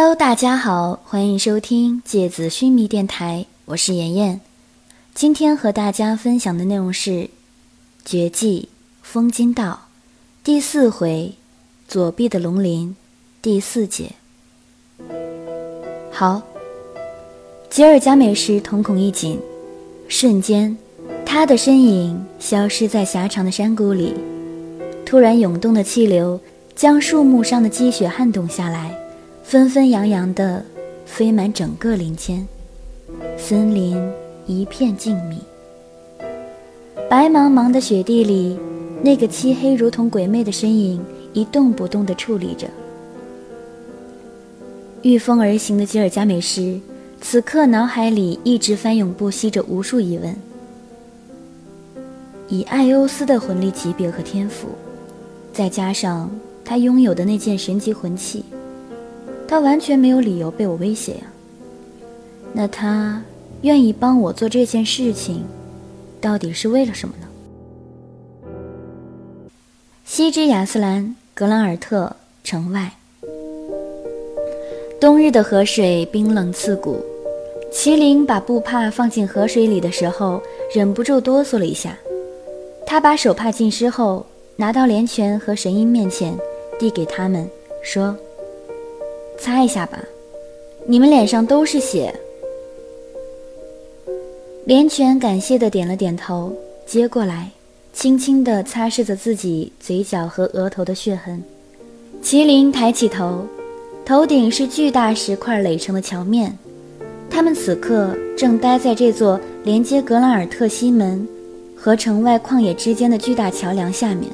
[0.00, 4.40] Hello，大家好，欢迎收听芥子须弥电台，我是妍妍。
[5.12, 7.10] 今天和大家分享的内容是
[8.04, 8.68] 《绝技
[9.02, 9.86] 风金道》
[10.44, 11.34] 第四回
[11.88, 12.94] “左臂的龙鳞”
[13.42, 14.12] 第四节。
[16.12, 16.42] 好，
[17.68, 19.40] 吉尔加美什瞳孔一紧，
[20.06, 20.76] 瞬间，
[21.26, 24.14] 他的身影消失在狭长的山谷里。
[25.04, 26.40] 突然涌动的气流
[26.76, 28.96] 将树木上的积雪撼动下来。
[29.48, 30.62] 纷纷扬扬地
[31.06, 32.46] 飞满整个林间，
[33.38, 33.96] 森林
[34.44, 35.38] 一片静谧。
[37.08, 38.58] 白茫茫的雪地里，
[39.02, 42.68] 那个漆黑如同鬼魅的身影一动不动地矗立着。
[45.00, 46.78] 御风而行的吉尔加美什，
[47.22, 50.36] 此刻脑海里一直翻涌不息着无数疑问。
[52.48, 54.68] 以艾欧斯的魂力级别和天赋，
[55.54, 56.30] 再加上
[56.66, 58.44] 他拥有的那件神级魂器。
[59.48, 61.22] 他完全没有理由被我威胁呀。
[62.52, 63.22] 那他
[63.62, 65.42] 愿意帮我做这件事情，
[66.20, 67.26] 到底是为了什么呢？
[70.04, 72.14] 西之亚斯兰格兰尔特
[72.44, 72.92] 城外，
[75.00, 77.02] 冬日的河水冰冷刺骨。
[77.70, 80.42] 麒麟把布帕放进河水里的时候，
[80.74, 81.96] 忍不住哆嗦了一下。
[82.86, 84.24] 他把手帕浸湿后，
[84.56, 86.34] 拿到连泉和神鹰面前，
[86.78, 87.48] 递给他们，
[87.82, 88.16] 说。
[89.40, 89.98] 擦一下吧，
[90.86, 92.14] 你们脸上都是血。
[94.64, 96.52] 连泉感谢的点了点头，
[96.84, 97.50] 接过来，
[97.92, 101.42] 轻轻地擦拭着自己嘴角和额头的血痕。
[102.22, 103.46] 麒麟抬起头，
[104.04, 106.58] 头顶是巨大石块垒成的桥面，
[107.30, 111.26] 他们此刻正待在这座连接格兰尔特西门
[111.76, 114.30] 和城外旷野之间的巨大桥梁下面。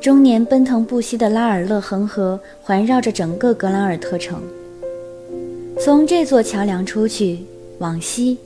[0.00, 4.40] 终年奔腾不息的拉尔勒恒河环绕着整个格兰尔特城。
[5.78, 7.40] 从这座桥梁出去，
[7.80, 8.38] 往西，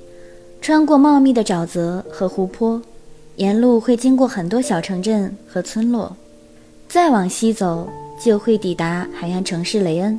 [0.61, 2.83] 穿过茂密的沼泽和湖泊，
[3.37, 6.17] 沿路会经过很多小城镇和村落。
[6.89, 7.89] 再往西走，
[8.21, 10.19] 就会抵达海岸城市雷恩。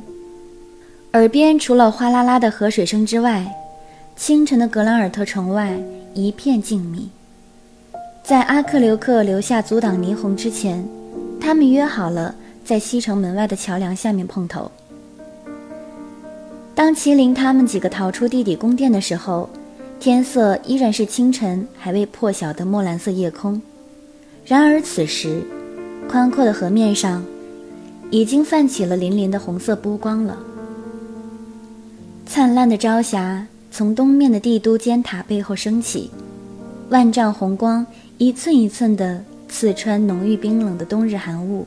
[1.12, 3.46] 耳边除了哗啦啦的河水声之外，
[4.16, 5.78] 清晨的格兰尔特城外
[6.14, 7.08] 一片静谧。
[8.22, 10.82] 在阿克留克留下阻挡霓虹之前。
[11.40, 14.70] 他们约好了在西城门外的桥梁下面碰头。
[16.74, 19.48] 当麒麟他们几个逃出地底宫殿的时候，
[19.98, 23.60] 天色依然是清晨还未破晓的墨蓝色夜空。
[24.44, 25.42] 然而此时，
[26.08, 27.24] 宽阔的河面上
[28.10, 30.38] 已经泛起了粼粼的红色波光了。
[32.26, 36.10] 灿烂的朝霞从东面的帝都尖塔背后升起，
[36.90, 37.86] 万丈红光
[38.18, 39.24] 一寸一寸的。
[39.48, 41.66] 刺穿浓郁冰冷的冬日寒雾。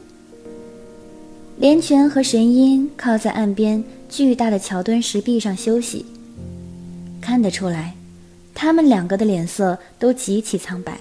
[1.58, 6.06] 连泉和神鹰靠在岸边巨大的桥墩石壁上休息。
[7.20, 7.96] 看得出来，
[8.56, 10.98] 他们两个的脸色都极其苍白。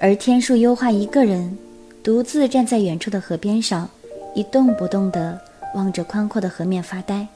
[0.00, 1.58] 而天树优化一个人，
[2.02, 3.88] 独自站在远处的河边上，
[4.34, 5.40] 一动不动地
[5.74, 7.26] 望着宽阔的河面发呆。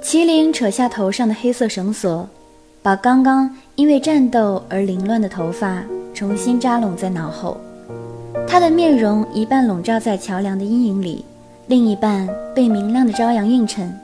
[0.00, 2.28] 麒麟扯下头上的黑色绳索，
[2.82, 5.82] 把刚刚因为战斗而凌乱的头发。
[6.18, 7.56] 重新扎拢在脑后，
[8.48, 11.24] 他的面容一半笼罩在桥梁的阴影里，
[11.68, 13.96] 另一半被明亮的朝阳映衬，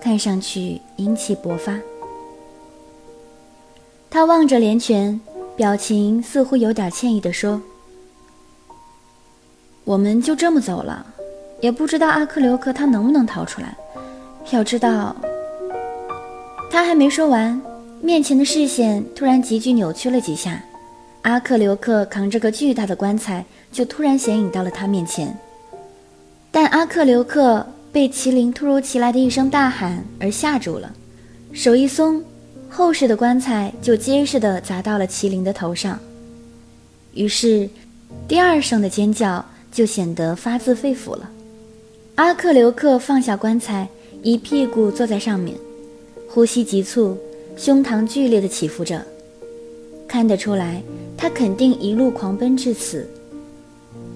[0.00, 1.78] 看上去英气勃发。
[4.08, 5.20] 他望着连泉，
[5.54, 7.60] 表情似乎有点歉意地说
[9.84, 11.04] ：“我们就这么走了，
[11.60, 13.76] 也不知道阿克留克他能不能逃出来。
[14.52, 15.14] 要知道……”
[16.72, 17.60] 他还没说完，
[18.00, 20.58] 面前的视线突然急剧扭曲了几下。
[21.22, 25.36] 阿克留克扛着个巨大的棺材，就突然显影到了他面前。
[26.50, 30.92] 但阿克留克被麒麟突如其来的一声大喊而吓住了，
[31.52, 32.22] 手一松，
[32.68, 35.98] 厚实的棺材就结实地砸到了麒麟的头上。
[37.14, 37.68] 于是，
[38.26, 41.30] 第二声的尖叫就显得发自肺腑了。
[42.16, 43.88] 阿克留克放下棺材，
[44.22, 45.56] 一屁股坐在上面，
[46.28, 47.16] 呼吸急促，
[47.56, 49.00] 胸膛剧烈地起伏着，
[50.08, 50.82] 看得出来。
[51.22, 53.08] 他肯定一路狂奔至此。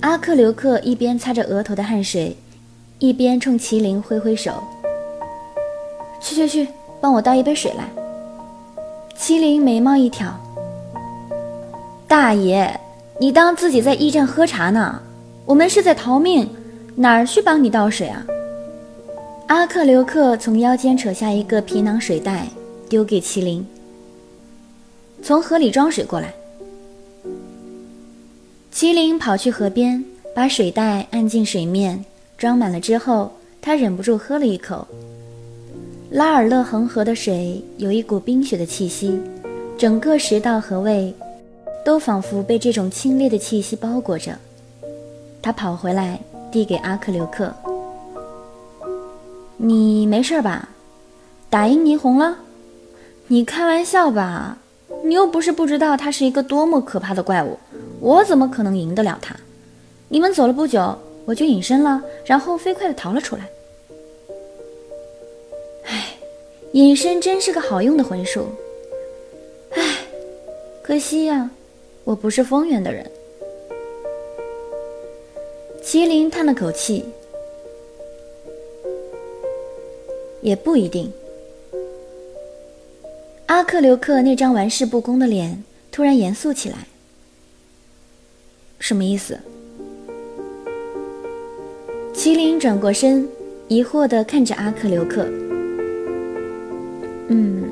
[0.00, 2.36] 阿克留克一边擦着额头的汗水，
[2.98, 4.60] 一边冲麒麟挥挥手
[6.20, 6.68] ：“去去去，
[7.00, 7.88] 帮我倒一杯水来。”
[9.16, 10.36] 麒麟眉毛一挑
[12.08, 12.76] ：“大爷，
[13.20, 15.00] 你当自己在驿站喝茶呢？
[15.44, 16.50] 我们是在逃命，
[16.96, 18.26] 哪儿去帮你倒水啊？”
[19.46, 22.48] 阿克留克从腰间扯下一个皮囊水袋，
[22.88, 23.64] 丢给麒麟
[25.22, 26.34] ：“从河里装水过来。”
[28.76, 32.04] 麒麟跑去河边，把水袋按进水面，
[32.36, 33.32] 装满了之后，
[33.62, 34.86] 他忍不住喝了一口。
[36.10, 39.18] 拉尔勒恒河的水有一股冰雪的气息，
[39.78, 41.14] 整个食道和胃
[41.86, 44.38] 都仿佛被这种清冽的气息包裹着。
[45.40, 46.20] 他跑回来，
[46.52, 47.50] 递给阿克留克
[49.56, 50.68] ：“你没事吧？
[51.48, 52.36] 打赢霓虹了？
[53.28, 54.58] 你开玩笑吧？
[55.02, 57.58] 你又不是不知道他是一个多么可怕的怪物，
[58.00, 59.36] 我怎么可能赢得了他？
[60.08, 63.42] 你们走了不久，我就隐身了，然后飞快地逃了出来。”
[65.84, 66.14] 唉
[66.72, 68.48] 隐身真是个好用的魂术，
[69.70, 69.98] 唉，
[70.82, 71.50] 可惜呀，
[72.04, 73.10] 我不是风源的人。
[75.82, 77.04] 麒麟叹了口气，
[80.42, 81.10] 也不一定。
[83.46, 86.76] 阿克留克那张玩世不恭的脸突然严肃起来，
[88.78, 89.38] 什么意思？
[92.14, 93.28] 麒麟转过身，
[93.68, 95.26] 疑惑地看着阿克留克。
[97.28, 97.64] 嗯，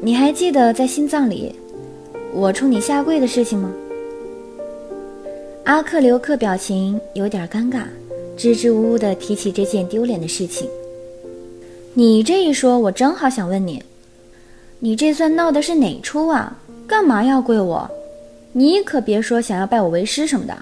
[0.00, 1.54] 你还记得在心脏里，
[2.32, 3.70] 我冲你下跪的事情吗？
[5.64, 7.82] 阿克留克表情有点尴尬，
[8.36, 10.68] 支支吾吾地提起这件丢脸的事情。
[11.94, 13.82] 你这一说，我正好想问你，
[14.80, 16.56] 你这算闹的是哪出啊？
[16.86, 17.88] 干嘛要跪我？
[18.52, 20.56] 你可别说想要拜我为师什么的。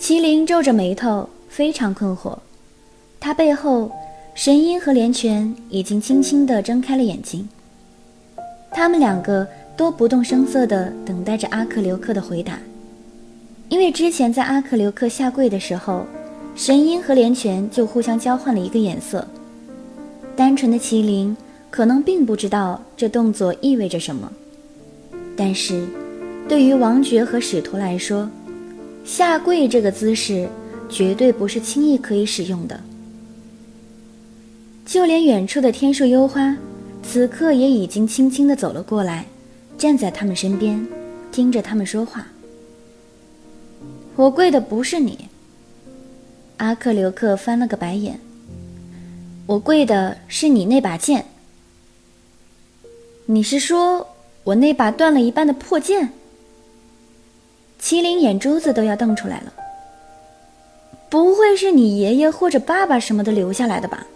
[0.00, 2.38] 麒麟皱着眉头，非常困惑，
[3.20, 3.90] 他背后。
[4.34, 7.46] 神鹰和连泉已经轻轻地睁开了眼睛，
[8.70, 9.46] 他们两个
[9.76, 12.58] 都不动声色地等待着阿克留克的回答，
[13.68, 16.06] 因为之前在阿克留克下跪的时候，
[16.56, 19.28] 神鹰和连泉就互相交换了一个眼色。
[20.34, 21.36] 单纯的麒麟
[21.70, 24.32] 可能并不知道这动作意味着什么，
[25.36, 25.86] 但是，
[26.48, 28.28] 对于王爵和使徒来说，
[29.04, 30.48] 下跪这个姿势
[30.88, 32.78] 绝对不是轻易可以使用的。
[34.84, 36.56] 就连远处的天树幽花，
[37.02, 39.24] 此刻也已经轻轻地走了过来，
[39.78, 40.86] 站在他们身边，
[41.30, 42.26] 听着他们说话。
[44.16, 45.18] 我跪的不是你。
[46.58, 48.20] 阿克留克翻了个白眼。
[49.46, 51.24] 我跪的是你那把剑。
[53.26, 54.06] 你是说
[54.44, 56.10] 我那把断了一半的破剑？
[57.80, 59.52] 麒麟眼珠子都要瞪出来了。
[61.08, 64.06] 不会是你爷爷或者爸爸什么的留下来的吧？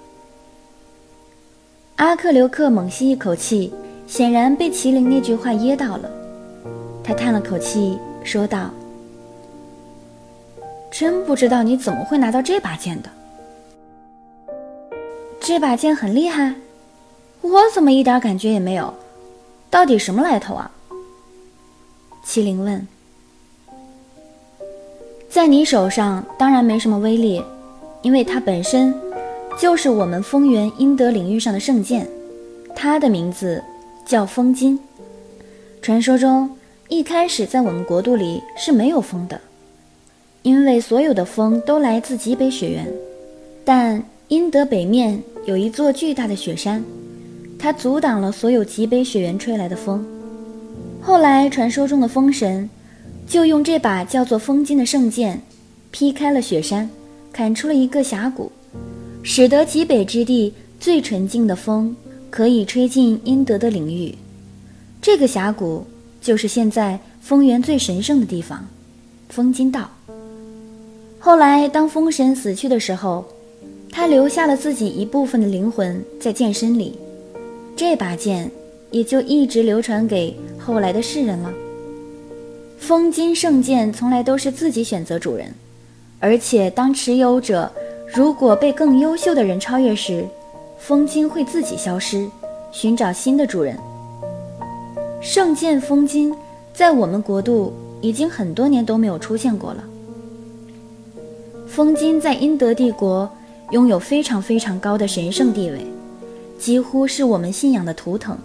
[1.96, 3.72] 阿克留克猛吸一口气，
[4.06, 6.10] 显然被麒麟那句话噎到了。
[7.02, 8.70] 他叹了口气，说道
[10.90, 13.10] ：“真不知道你怎么会拿到这把剑的。
[15.40, 16.54] 这把剑很厉害，
[17.40, 18.92] 我怎么一点感觉也没有？
[19.70, 20.70] 到底什么来头啊？”
[22.24, 22.86] 麒麟问。
[25.28, 27.42] “在你手上当然没什么威力，
[28.02, 28.94] 因为它本身……”
[29.58, 32.06] 就是我们风源阴德领域上的圣剑，
[32.74, 33.64] 它的名字
[34.04, 34.78] 叫风金。
[35.80, 36.50] 传说中，
[36.88, 39.40] 一开始在我们国度里是没有风的，
[40.42, 42.86] 因为所有的风都来自极北雪原。
[43.64, 46.84] 但阴德北面有一座巨大的雪山，
[47.58, 50.04] 它阻挡了所有极北雪原吹来的风。
[51.00, 52.68] 后来，传说中的风神
[53.26, 55.40] 就用这把叫做风金的圣剑，
[55.90, 56.88] 劈开了雪山，
[57.32, 58.50] 砍出了一个峡谷。
[59.22, 61.94] 使得极北之地最纯净的风
[62.30, 64.14] 可以吹进阴德的领域，
[65.02, 65.84] 这个峡谷
[66.20, 68.64] 就是现在风源最神圣的地方——
[69.28, 69.90] 风金道。
[71.18, 73.24] 后来，当风神死去的时候，
[73.90, 76.94] 他留下了自己一部分的灵魂在剑身里，
[77.76, 78.50] 这把剑
[78.90, 81.52] 也就一直流传给后来的世人了。
[82.78, 85.52] 风金圣剑从来都是自己选择主人，
[86.18, 87.70] 而且当持有者。
[88.14, 90.24] 如果被更优秀的人超越时，
[90.78, 92.26] 风金会自己消失，
[92.70, 93.76] 寻找新的主人。
[95.20, 96.32] 圣剑风金
[96.72, 99.82] 在我们国度已经很多年都没有出现过了。
[101.66, 103.28] 风金在英德帝国
[103.72, 105.80] 拥有非常非常高的神圣地位，
[106.58, 108.36] 几乎是我们信仰的图腾。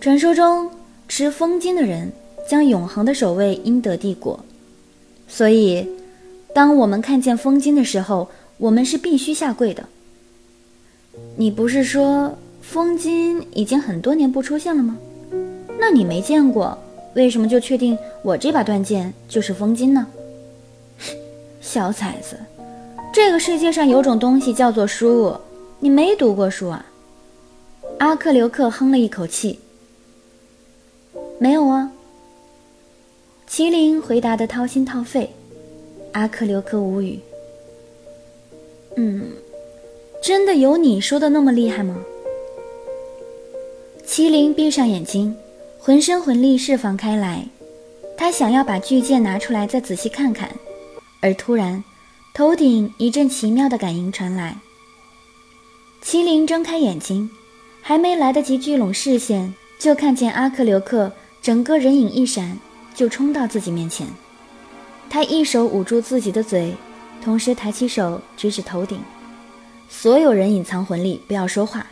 [0.00, 0.70] 传说中，
[1.08, 2.12] 持风金的人
[2.48, 4.38] 将永恒的守卫阴德帝国。
[5.26, 5.88] 所以，
[6.54, 8.28] 当我们看见风金的时候，
[8.58, 9.84] 我们是必须下跪的。
[11.36, 14.96] 你不是说风金已经很多年不出现了吗？
[15.78, 16.76] 那你没见过，
[17.14, 20.06] 为什么就确定我这把断剑就是风金呢？
[21.60, 22.38] 小崽子，
[23.12, 25.34] 这个世界上有种东西叫做书，
[25.80, 26.84] 你没读过书啊？
[27.98, 29.58] 阿克留克哼了一口气。
[31.38, 31.90] 没有啊。
[33.48, 35.30] 麒麟回答的掏心掏肺，
[36.12, 37.20] 阿克留克无语。
[38.96, 39.30] 嗯，
[40.22, 41.96] 真的有你说的那么厉害吗？
[44.06, 45.36] 麒麟闭上眼睛，
[45.78, 47.46] 浑身魂力释放开来，
[48.16, 50.48] 他想要把巨剑拿出来再仔细看看，
[51.20, 51.82] 而突然，
[52.34, 54.56] 头顶一阵奇妙的感应传来。
[56.02, 57.30] 麒麟睁开眼睛，
[57.86, 61.12] 还没来得及聚拢视线，就看见阿克留克
[61.42, 62.58] 整个人影一闪，
[62.94, 64.06] 就冲到自己面前。
[65.10, 66.74] 他一手捂住自己的嘴。
[67.22, 69.00] 同时抬起手指指头顶，
[69.88, 71.86] 所有人隐藏魂力，不要说话。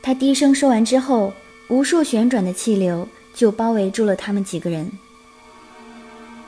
[0.00, 1.30] 他低声说完之后，
[1.68, 4.90] 无数旋转的气流就包围住了他们几个人。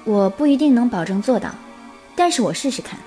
[0.04, 1.54] 我不一定能保证做到，
[2.16, 2.98] 但是我试试看。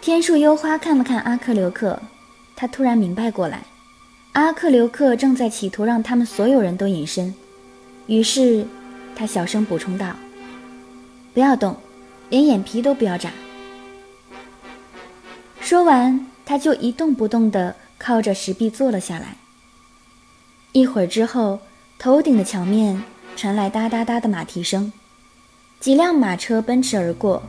[0.00, 2.00] 天树幽花看了看阿克留克，
[2.56, 3.62] 他突然明白过来，
[4.32, 7.34] 阿克留克正在企图让他们所有人都隐身，
[8.06, 8.66] 于是
[9.14, 10.14] 他小声补充道
[11.34, 11.76] ：“不要动。”
[12.30, 13.30] 连眼皮都不要眨。
[15.60, 19.36] 说完，他就一动不动地靠着石壁坐了下来。
[20.72, 21.60] 一会儿之后，
[21.98, 23.02] 头顶的墙面
[23.36, 24.90] 传来哒哒哒的马蹄声，
[25.78, 27.42] 几辆马车奔驰而过，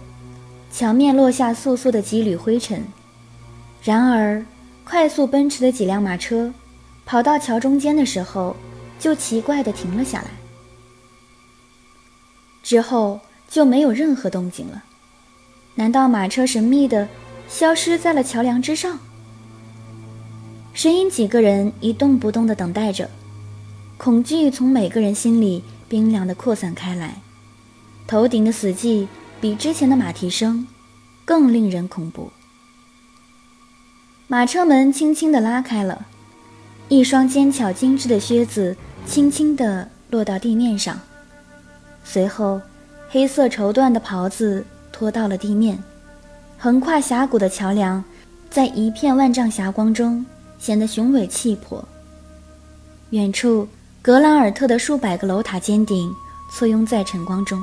[0.69, 2.83] 墙面落下簌簌的几缕灰尘。
[3.81, 4.43] 然而，
[4.83, 6.53] 快速奔驰的几辆马车
[7.05, 8.55] 跑到桥中间的时候，
[8.99, 10.27] 就奇怪地停了下来。
[12.61, 13.19] 之后。
[13.53, 14.83] 就没有任何动静了。
[15.75, 17.07] 难道马车神秘的
[17.47, 18.97] 消失在了桥梁之上？
[20.73, 23.11] 神隐几个人一动不动地等待着，
[23.97, 27.21] 恐惧从每个人心里冰凉地扩散开来。
[28.07, 29.07] 头顶的死寂
[29.39, 30.67] 比之前的马蹄声
[31.23, 32.31] 更令人恐怖。
[34.25, 36.07] 马车门轻轻地拉开了，
[36.95, 40.99] 一双尖巧精致的靴子轻轻地落到地面上，
[42.03, 42.61] 随后。
[43.09, 45.77] 黑色绸缎的袍子拖到了地面，
[46.57, 48.03] 横跨峡谷的桥梁，
[48.49, 50.25] 在一片万丈霞光中
[50.57, 51.87] 显得雄伟气魄。
[53.11, 53.67] 远处，
[54.01, 56.11] 格兰尔特的数百个楼塔尖顶
[56.51, 57.59] 簇拥在晨光中，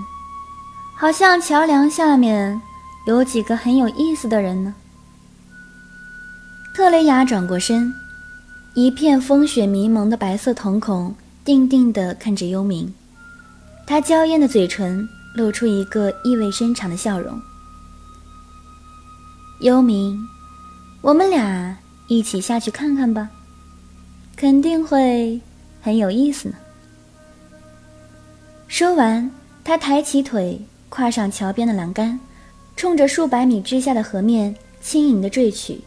[0.96, 2.60] 好像桥梁下面
[3.08, 4.72] 有几个很有意思的人呢。
[6.76, 7.92] 特雷雅转过身，
[8.74, 12.88] 一片风雪迷蒙的白色瞳孔定定地看着幽冥，
[13.86, 15.08] 他娇艳的嘴唇。
[15.32, 17.40] 露出一个意味深长的笑容。
[19.60, 20.18] 幽冥，
[21.02, 23.30] 我们俩一起下去看看吧，
[24.34, 25.40] 肯定会
[25.80, 26.56] 很有意思呢。
[28.66, 29.30] 说完，
[29.62, 32.18] 他抬起腿，跨上桥边的栏杆，
[32.74, 35.80] 冲着数百米之下的河面轻盈地坠去，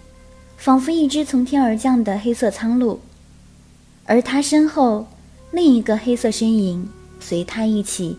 [0.58, 3.00] 仿佛一只从天而降的黑色苍鹭。
[4.06, 5.08] 而他身后，
[5.52, 8.18] 另一个黑色身影随他一起。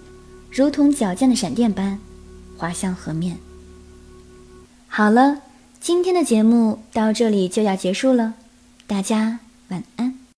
[0.50, 1.98] 如同矫健的闪电般
[2.56, 3.36] 滑向河面。
[4.86, 5.40] 好了，
[5.80, 8.34] 今天的节目到这里就要结束了，
[8.86, 10.23] 大家晚安。